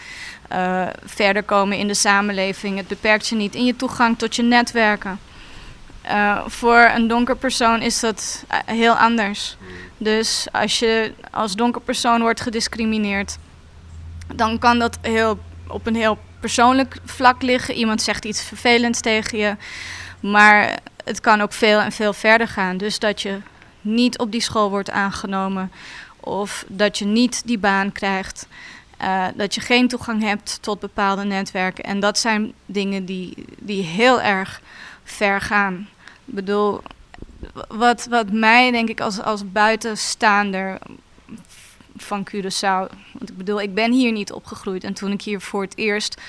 uh, 0.51 0.87
verder 1.05 1.43
komen 1.43 1.77
in 1.77 1.87
de 1.87 1.93
samenleving. 1.93 2.77
Het 2.77 2.87
beperkt 2.87 3.27
je 3.27 3.35
niet 3.35 3.55
in 3.55 3.65
je 3.65 3.75
toegang 3.75 4.17
tot 4.17 4.35
je 4.35 4.43
netwerken. 4.43 5.19
voor 6.45 6.91
een 6.95 7.07
donker 7.07 7.37
persoon 7.37 7.81
is 7.81 7.99
dat 7.99 8.45
heel 8.65 8.93
anders. 8.93 9.57
Dus 9.97 10.47
als 10.51 10.79
je 10.79 11.13
als 11.31 11.55
donker 11.55 11.81
persoon 11.81 12.21
wordt 12.21 12.41
gediscrimineerd, 12.41 13.37
dan 14.35 14.59
kan 14.59 14.79
dat 14.79 14.97
heel, 15.01 15.39
op 15.67 15.87
een 15.87 15.95
heel 15.95 16.17
persoonlijk 16.39 16.95
vlak 17.05 17.41
liggen. 17.41 17.73
Iemand 17.73 18.01
zegt 18.01 18.25
iets 18.25 18.43
vervelends 18.43 19.01
tegen 19.01 19.37
je. 19.37 19.55
Maar 20.19 20.79
het 21.03 21.19
kan 21.19 21.41
ook 21.41 21.53
veel 21.53 21.79
en 21.79 21.91
veel 21.91 22.13
verder 22.13 22.47
gaan. 22.47 22.77
Dus 22.77 22.99
dat 22.99 23.21
je 23.21 23.37
niet 23.81 24.17
op 24.17 24.31
die 24.31 24.41
school 24.41 24.69
wordt 24.69 24.91
aangenomen. 24.91 25.71
Of 26.19 26.65
dat 26.67 26.97
je 26.97 27.05
niet 27.05 27.41
die 27.45 27.57
baan 27.57 27.91
krijgt. 27.91 28.47
Uh, 29.01 29.27
dat 29.35 29.55
je 29.55 29.61
geen 29.61 29.87
toegang 29.87 30.21
hebt 30.21 30.61
tot 30.61 30.79
bepaalde 30.79 31.23
netwerken. 31.23 31.83
En 31.83 31.99
dat 31.99 32.17
zijn 32.17 32.53
dingen 32.65 33.05
die, 33.05 33.45
die 33.59 33.83
heel 33.83 34.21
erg 34.21 34.61
ver 35.03 35.41
gaan. 35.41 35.89
Ik 36.25 36.33
bedoel, 36.33 36.81
wat, 37.67 38.05
wat 38.09 38.31
mij 38.31 38.71
denk 38.71 38.89
ik 38.89 39.01
als, 39.01 39.21
als 39.21 39.51
buitenstaander 39.51 40.77
van 41.97 42.27
Curaçao. 42.29 42.91
Want 43.11 43.29
ik 43.29 43.37
bedoel, 43.37 43.61
ik 43.61 43.73
ben 43.73 43.91
hier 43.91 44.11
niet 44.11 44.31
opgegroeid. 44.31 44.83
En 44.83 44.93
toen 44.93 45.11
ik 45.11 45.21
hier 45.21 45.41
voor 45.41 45.61
het 45.61 45.77
eerst 45.77 46.21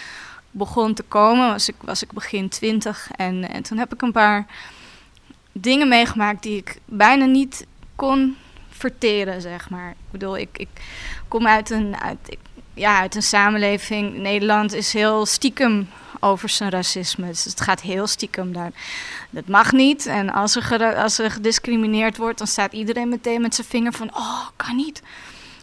begon 0.50 0.94
te 0.94 1.02
komen, 1.02 1.48
was 1.48 1.68
ik, 1.68 1.74
was 1.80 2.02
ik 2.02 2.12
begin 2.12 2.48
twintig. 2.48 3.10
En, 3.16 3.48
en 3.50 3.62
toen 3.62 3.78
heb 3.78 3.92
ik 3.92 4.02
een 4.02 4.12
paar 4.12 4.46
dingen 5.52 5.88
meegemaakt 5.88 6.42
die 6.42 6.56
ik 6.56 6.78
bijna 6.84 7.24
niet 7.24 7.66
kon 7.96 8.36
verteren, 8.68 9.40
zeg 9.40 9.70
maar. 9.70 9.90
Ik 9.90 10.10
bedoel, 10.10 10.38
ik, 10.38 10.48
ik 10.52 10.68
kom 11.28 11.46
uit 11.46 11.70
een, 11.70 11.96
uit, 11.96 12.36
ja, 12.80 13.00
uit 13.00 13.14
een 13.14 13.22
samenleving. 13.22 14.16
Nederland 14.18 14.74
is 14.74 14.92
heel 14.92 15.26
stiekem 15.26 15.88
over 16.20 16.48
zijn 16.48 16.70
racisme. 16.70 17.26
Dus 17.26 17.44
het 17.44 17.60
gaat 17.60 17.80
heel 17.80 18.06
stiekem 18.06 18.52
daar. 18.52 18.70
Dat 19.30 19.48
mag 19.48 19.72
niet. 19.72 20.06
En 20.06 20.32
als 20.32 20.56
er, 20.56 20.94
als 20.96 21.18
er 21.18 21.30
gediscrimineerd 21.30 22.16
wordt, 22.16 22.38
dan 22.38 22.46
staat 22.46 22.72
iedereen 22.72 23.08
meteen 23.08 23.40
met 23.40 23.54
zijn 23.54 23.66
vinger 23.66 23.92
van: 23.92 24.16
oh, 24.16 24.46
kan 24.56 24.76
niet. 24.76 25.02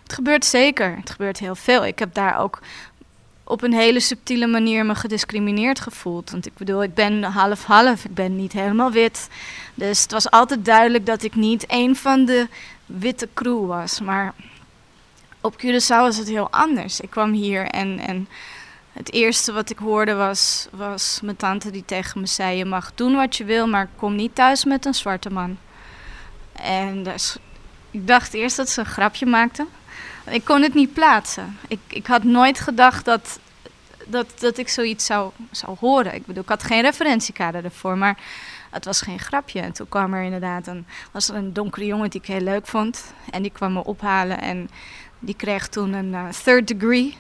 Het 0.04 0.14
gebeurt 0.14 0.46
zeker. 0.46 0.96
Het 0.96 1.10
gebeurt 1.10 1.40
heel 1.40 1.56
veel. 1.56 1.86
Ik 1.86 2.00
heb 2.00 2.14
daar 2.14 2.40
ook 2.40 2.60
op 3.44 3.64
een 3.64 3.74
hele 3.74 4.00
subtiele 4.00 4.48
manier 4.48 4.86
me 4.86 4.96
gediscrimineerd 4.96 5.80
gevoeld. 5.80 6.32
Want 6.32 6.46
ik 6.46 6.54
bedoel, 6.58 6.84
ik 6.84 6.94
ben 6.94 7.24
half-half. 7.24 8.06
Ik 8.06 8.14
ben 8.14 8.36
niet 8.36 8.54
helemaal 8.54 8.92
wit. 8.92 9.28
Dus 9.74 10.02
het 10.02 10.12
was 10.12 10.30
altijd 10.30 10.66
duidelijk 10.66 11.06
dat 11.06 11.24
ik 11.24 11.36
niet 11.36 11.66
een 11.68 11.96
van 11.96 12.26
de 12.26 12.48
witte 12.86 13.30
crew 13.34 13.68
was. 13.68 14.02
Maar 14.02 14.34
op 15.42 15.56
Curaçao 15.58 16.02
was 16.02 16.18
het 16.18 16.28
heel 16.28 16.52
anders. 16.52 17.00
Ik 17.00 17.10
kwam 17.10 17.32
hier 17.32 17.66
en, 17.68 18.00
en 18.00 18.28
het 18.94 19.14
eerste 19.14 19.52
wat 19.52 19.70
ik 19.70 19.78
hoorde 19.78 20.14
was, 20.14 20.68
was 20.72 21.20
mijn 21.24 21.36
tante 21.36 21.72
die 21.72 21.86
tegen 21.86 22.20
me 22.22 22.28
zei: 22.28 22.58
Je 22.58 22.66
mag 22.66 22.92
doen 22.96 23.16
wat 23.16 23.36
je 23.36 23.44
wil, 23.44 23.68
maar 23.68 23.90
kom 23.96 24.16
niet 24.16 24.36
thuis 24.36 24.66
met 24.66 24.86
een 24.86 24.94
zwarte 24.94 25.30
man. 25.30 25.58
En 26.52 27.04
dus, 27.04 27.38
ik 27.92 28.08
dacht 28.08 28.34
eerst 28.34 28.58
dat 28.58 28.70
ze 28.70 28.80
een 28.80 28.86
grapje 28.86 29.26
maakte. 29.26 29.66
Ik 30.30 30.46
kon 30.46 30.62
het 30.62 30.74
niet 30.74 30.94
plaatsen. 30.94 31.58
Ik, 31.68 31.80
ik 31.88 32.08
had 32.08 32.24
nooit 32.24 32.60
gedacht 32.60 33.06
dat, 33.06 33.40
dat, 34.06 34.40
dat 34.40 34.58
ik 34.58 34.70
zoiets 34.70 35.06
zou, 35.06 35.32
zou 35.52 35.78
horen. 35.80 36.14
Ik 36.14 36.26
bedoel, 36.26 36.44
ik 36.44 36.50
had 36.50 36.64
geen 36.64 36.82
referentiekader 36.82 37.64
ervoor, 37.64 37.98
maar 37.98 38.18
het 38.70 38.86
was 38.86 39.02
geen 39.02 39.20
grapje. 39.20 39.60
En 39.60 39.74
toen 39.74 39.90
kwam 39.90 40.14
er 40.14 40.24
inderdaad 40.24 40.68
een, 40.68 40.86
was 41.12 41.30
er 41.30 41.36
een 41.36 41.54
donkere 41.54 41.86
jongen 41.86 42.10
die 42.10 42.22
ik 42.22 42.28
heel 42.28 42.42
leuk 42.42 42.68
vond. 42.68 43.14
En 43.30 43.42
die 43.42 43.52
kwam 43.52 43.74
me 43.74 43.84
ophalen 43.84 44.42
en 44.42 44.70
die 45.20 45.36
kreeg 45.36 45.68
toen 45.68 45.94
een 45.94 46.12
uh, 46.12 46.30
third 46.30 46.68
degree 46.68 47.18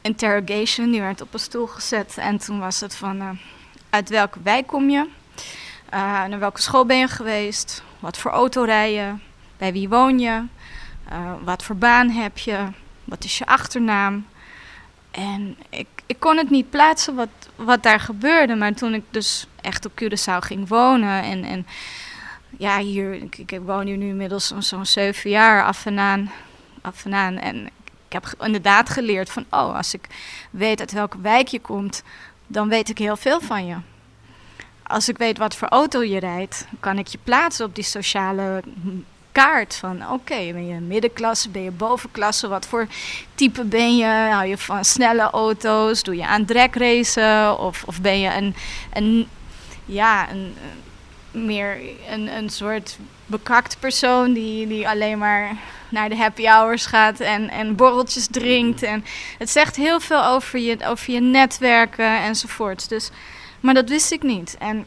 interrogation. 0.00 0.90
Die 0.90 1.00
werd 1.00 1.20
op 1.20 1.34
een 1.34 1.40
stoel 1.40 1.66
gezet. 1.66 2.18
En 2.18 2.38
toen 2.38 2.58
was 2.58 2.80
het 2.80 2.94
van, 2.94 3.16
uh, 3.16 3.28
uit 3.90 4.08
welke 4.08 4.38
wijk 4.42 4.66
kom 4.66 4.90
je? 4.90 5.06
Uh, 5.94 6.24
naar 6.24 6.38
welke 6.38 6.60
school 6.60 6.86
ben 6.86 6.98
je 6.98 7.08
geweest? 7.08 7.82
Wat 8.00 8.18
voor 8.18 8.30
auto 8.30 8.62
rij 8.62 8.92
je? 8.92 9.12
Bij 9.56 9.72
wie 9.72 9.88
woon 9.88 10.18
je? 10.18 10.42
Wat 11.44 11.62
voor 11.64 11.76
baan 11.76 12.10
heb 12.10 12.38
je? 12.38 12.66
Wat 13.04 13.24
is 13.24 13.38
je 13.38 13.46
achternaam? 13.46 14.26
En 15.10 15.56
ik, 15.70 15.86
ik 16.06 16.20
kon 16.20 16.36
het 16.36 16.50
niet 16.50 16.70
plaatsen 16.70 17.14
wat, 17.14 17.28
wat 17.56 17.82
daar 17.82 18.00
gebeurde. 18.00 18.54
Maar 18.54 18.74
toen 18.74 18.94
ik 18.94 19.04
dus 19.10 19.46
echt 19.60 19.86
op 19.86 20.02
Curaçao 20.02 20.38
ging 20.38 20.68
wonen 20.68 21.22
en... 21.22 21.44
en 21.44 21.66
ja, 22.58 22.78
hier, 22.78 23.12
ik, 23.12 23.38
ik 23.38 23.60
woon 23.64 23.86
hier 23.86 23.96
nu 23.96 24.08
inmiddels 24.08 24.46
zo'n 24.46 24.62
zo 24.62 24.84
zeven 24.84 25.30
jaar 25.30 25.64
af 25.64 25.86
en 25.86 25.98
aan. 25.98 26.30
Af 26.82 27.04
en 27.04 27.66
ik 28.12 28.22
heb 28.22 28.34
inderdaad 28.40 28.90
geleerd 28.90 29.30
van, 29.30 29.44
oh, 29.50 29.76
als 29.76 29.94
ik 29.94 30.06
weet 30.50 30.80
uit 30.80 30.92
welke 30.92 31.20
wijk 31.20 31.48
je 31.48 31.60
komt, 31.60 32.02
dan 32.46 32.68
weet 32.68 32.88
ik 32.88 32.98
heel 32.98 33.16
veel 33.16 33.40
van 33.40 33.66
je. 33.66 33.76
Als 34.82 35.08
ik 35.08 35.18
weet 35.18 35.38
wat 35.38 35.56
voor 35.56 35.68
auto 35.68 36.02
je 36.02 36.18
rijdt, 36.18 36.66
kan 36.80 36.98
ik 36.98 37.06
je 37.06 37.18
plaatsen 37.24 37.66
op 37.66 37.74
die 37.74 37.84
sociale 37.84 38.62
kaart 39.32 39.76
van 39.76 40.10
oké, 40.10 40.52
ben 40.52 40.66
je 40.66 40.80
middenklasse, 40.80 41.48
ben 41.48 41.62
je 41.62 41.70
bovenklasse, 41.70 42.48
wat 42.48 42.66
voor 42.66 42.86
type 43.34 43.64
ben 43.64 43.96
je? 43.96 44.06
Hou 44.06 44.46
je 44.46 44.58
van 44.58 44.84
snelle 44.84 45.30
auto's? 45.30 46.02
Doe 46.02 46.16
je 46.16 46.26
aan 46.26 46.44
dragracen? 46.44 47.58
Of, 47.58 47.84
of 47.84 48.00
ben 48.00 48.18
je 48.18 48.34
een, 48.34 48.54
een 48.92 49.28
ja, 49.84 50.30
een, 50.30 50.54
meer 51.30 51.78
een, 52.08 52.36
een 52.36 52.50
soort 52.50 52.98
bekakt 53.26 53.76
persoon 53.80 54.32
die, 54.32 54.66
die 54.66 54.88
alleen 54.88 55.18
maar 55.18 55.56
naar 55.92 56.08
de 56.08 56.16
happy 56.16 56.46
hours 56.46 56.86
gaat 56.86 57.20
en, 57.20 57.50
en 57.50 57.76
borreltjes 57.76 58.26
drinkt. 58.30 58.82
En 58.82 59.04
het 59.38 59.50
zegt 59.50 59.76
heel 59.76 60.00
veel 60.00 60.24
over 60.24 60.58
je, 60.58 60.76
over 60.86 61.12
je 61.12 61.20
netwerken 61.20 62.22
enzovoort. 62.22 62.88
Dus, 62.88 63.10
maar 63.60 63.74
dat 63.74 63.88
wist 63.88 64.12
ik 64.12 64.22
niet. 64.22 64.56
En 64.58 64.86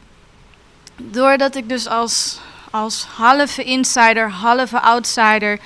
doordat 0.96 1.54
ik 1.54 1.68
dus 1.68 1.86
als, 1.86 2.40
als 2.70 3.04
halve 3.04 3.64
insider, 3.64 4.30
halve 4.30 4.80
outsider 4.80 5.58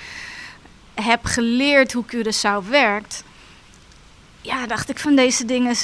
heb 0.95 1.25
geleerd 1.25 1.93
hoe 1.93 2.05
Curaçao 2.15 2.69
werkt, 2.69 3.25
ja, 4.41 4.67
dacht 4.67 4.89
ik 4.89 4.99
van 4.99 5.15
deze 5.15 5.45
dingen. 5.45 5.75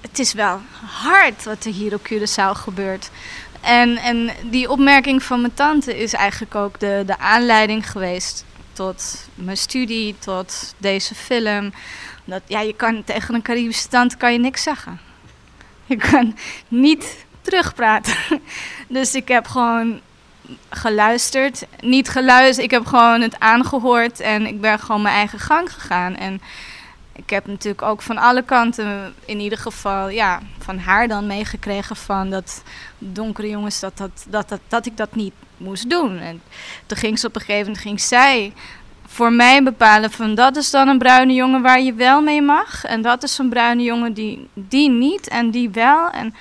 Het 0.00 0.18
is 0.18 0.32
wel 0.32 0.60
hard 0.84 1.44
wat 1.44 1.64
er 1.64 1.72
hier 1.72 1.94
op 1.94 2.08
Curaçao 2.12 2.52
gebeurt. 2.52 3.10
En, 3.60 3.96
en 3.96 4.30
die 4.50 4.70
opmerking 4.70 5.22
van 5.22 5.40
mijn 5.40 5.54
tante 5.54 5.98
is 5.98 6.12
eigenlijk 6.12 6.54
ook 6.54 6.80
de, 6.80 7.02
de 7.06 7.18
aanleiding 7.18 7.90
geweest 7.90 8.44
tot 8.72 9.28
mijn 9.34 9.56
studie, 9.56 10.14
tot 10.18 10.74
deze 10.78 11.14
film. 11.14 11.72
Dat, 12.24 12.42
ja, 12.46 12.60
je 12.60 12.74
kan 12.74 13.04
tegen 13.04 13.34
een 13.34 13.42
Caribische 13.42 13.88
tante 13.88 14.16
kan 14.16 14.32
je 14.32 14.38
niks 14.38 14.62
zeggen. 14.62 15.00
Je 15.86 15.96
kan 15.96 16.36
niet 16.68 17.24
terugpraten. 17.40 18.16
dus 18.88 19.14
ik 19.14 19.28
heb 19.28 19.46
gewoon 19.46 20.00
geluisterd. 20.68 21.66
Niet 21.80 22.08
geluisterd, 22.08 22.64
ik 22.64 22.70
heb 22.70 22.86
gewoon 22.86 23.20
het 23.20 23.38
aangehoord 23.38 24.20
en 24.20 24.46
ik 24.46 24.60
ben 24.60 24.78
gewoon 24.78 25.02
mijn 25.02 25.14
eigen 25.14 25.38
gang 25.38 25.72
gegaan. 25.72 26.16
En 26.16 26.40
ik 27.12 27.30
heb 27.30 27.46
natuurlijk 27.46 27.82
ook 27.82 28.02
van 28.02 28.18
alle 28.18 28.42
kanten, 28.42 29.14
in 29.24 29.40
ieder 29.40 29.58
geval, 29.58 30.08
ja, 30.08 30.40
van 30.58 30.78
haar 30.78 31.08
dan 31.08 31.26
meegekregen 31.26 31.96
van 31.96 32.30
dat 32.30 32.62
donkere 32.98 33.48
jongens, 33.48 33.80
dat, 33.80 33.96
dat, 33.96 34.26
dat, 34.28 34.48
dat, 34.48 34.60
dat 34.68 34.86
ik 34.86 34.96
dat 34.96 35.14
niet 35.14 35.32
moest 35.62 35.90
doen. 35.90 36.18
En 36.18 36.42
toen 36.86 36.98
ging 36.98 37.18
ze 37.18 37.26
op 37.26 37.34
een 37.34 37.40
gegeven 37.40 37.66
moment, 37.66 37.82
ging 37.82 38.00
zij 38.00 38.52
voor 39.06 39.32
mij 39.32 39.62
bepalen 39.62 40.10
van 40.10 40.34
dat 40.34 40.56
is 40.56 40.70
dan 40.70 40.88
een 40.88 40.98
bruine 40.98 41.32
jongen 41.32 41.62
waar 41.62 41.80
je 41.80 41.94
wel 41.94 42.20
mee 42.20 42.42
mag. 42.42 42.84
En 42.84 43.02
dat 43.02 43.22
is 43.22 43.38
een 43.38 43.48
bruine 43.48 43.82
jongen 43.82 44.12
die, 44.12 44.48
die 44.54 44.90
niet 44.90 45.28
en 45.28 45.50
die 45.50 45.70
wel. 45.70 46.10
En 46.10 46.34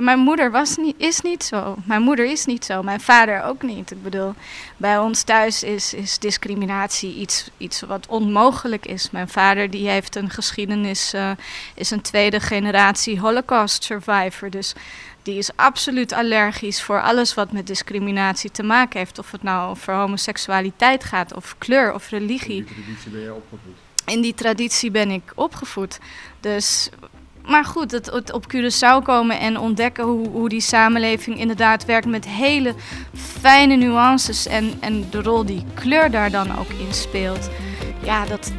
mijn 0.00 0.18
moeder 0.18 0.50
was 0.50 0.76
niet, 0.76 0.94
is 0.98 1.20
niet 1.20 1.44
zo. 1.44 1.76
Mijn 1.84 2.02
moeder 2.02 2.24
is 2.24 2.44
niet 2.44 2.64
zo. 2.64 2.82
Mijn 2.82 3.00
vader 3.00 3.42
ook 3.42 3.62
niet. 3.62 3.90
Ik 3.90 4.02
bedoel, 4.02 4.34
bij 4.76 4.98
ons 4.98 5.22
thuis 5.22 5.62
is, 5.62 5.94
is 5.94 6.18
discriminatie 6.18 7.14
iets, 7.14 7.50
iets 7.56 7.80
wat 7.80 8.06
onmogelijk 8.06 8.86
is. 8.86 9.10
Mijn 9.10 9.28
vader 9.28 9.70
die 9.70 9.88
heeft 9.88 10.16
een 10.16 10.30
geschiedenis, 10.30 11.14
uh, 11.14 11.30
is 11.74 11.90
een 11.90 12.00
tweede 12.00 12.40
generatie 12.40 13.20
Holocaust 13.20 13.84
survivor. 13.84 14.50
Dus 14.50 14.74
die 15.22 15.38
is 15.38 15.50
absoluut 15.56 16.12
allergisch 16.12 16.82
voor 16.82 17.02
alles 17.02 17.34
wat 17.34 17.52
met 17.52 17.66
discriminatie 17.66 18.50
te 18.50 18.62
maken 18.62 18.98
heeft. 18.98 19.18
Of 19.18 19.30
het 19.30 19.42
nou 19.42 19.70
over 19.70 19.94
homoseksualiteit 19.94 21.04
gaat, 21.04 21.34
of 21.34 21.54
kleur, 21.58 21.94
of 21.94 22.08
religie. 22.08 22.64
In 22.64 22.70
die 22.70 22.94
traditie 22.94 23.10
ben 23.10 23.20
je 23.20 23.34
opgevoed. 23.34 23.76
In 24.06 24.20
die 24.20 24.34
traditie 24.34 24.90
ben 24.90 25.10
ik 25.10 25.32
opgevoed. 25.34 25.98
Dus 26.40 26.90
maar 27.46 27.64
goed, 27.64 27.90
het, 27.90 28.06
het, 28.06 28.32
op 28.32 28.44
Curaçao 28.54 29.02
komen 29.02 29.38
en 29.38 29.58
ontdekken 29.58 30.04
hoe, 30.04 30.28
hoe 30.28 30.48
die 30.48 30.60
samenleving 30.60 31.38
inderdaad 31.38 31.84
werkt 31.84 32.06
met 32.06 32.26
hele 32.26 32.74
fijne 33.14 33.76
nuances 33.76 34.46
en, 34.46 34.72
en 34.80 35.10
de 35.10 35.22
rol 35.22 35.44
die 35.44 35.64
kleur 35.74 36.10
daar 36.10 36.30
dan 36.30 36.58
ook 36.58 36.68
in 36.68 36.94
speelt. 36.94 37.48
Ja, 38.02 38.26
dat, 38.26 38.52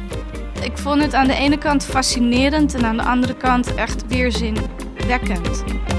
ik 0.62 0.78
vond 0.78 1.02
het 1.02 1.14
aan 1.14 1.26
de 1.26 1.34
ene 1.34 1.58
kant 1.58 1.84
fascinerend 1.84 2.74
en 2.74 2.84
aan 2.84 2.96
de 2.96 3.02
andere 3.02 3.36
kant 3.36 3.74
echt 3.74 4.08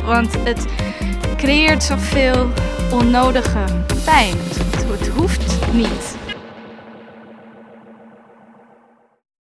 Want 0.06 0.36
het 0.44 0.66
creëert 1.38 1.84
zoveel 1.84 2.50
onnodige 2.92 3.64
pijn. 4.06 4.36
Het 4.88 5.08
hoeft 5.08 5.74
niet. 5.74 6.23